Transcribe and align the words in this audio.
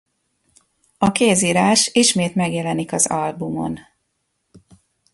A 0.97 1.11
kézírás 1.11 1.89
ismét 1.93 2.35
megjelenik 2.35 2.91
az 2.93 3.07
albumon. 3.07 3.79